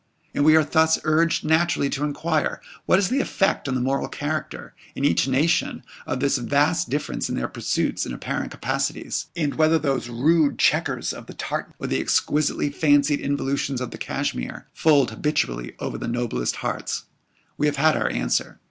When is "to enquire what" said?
1.91-2.97